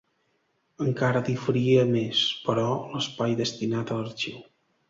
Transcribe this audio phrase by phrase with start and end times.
[0.85, 2.65] Encara diferia més, però,
[2.97, 4.43] l'espai destinat a l'arxiu.